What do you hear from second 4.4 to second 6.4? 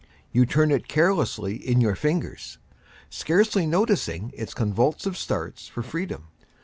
convulsive starts for freedom.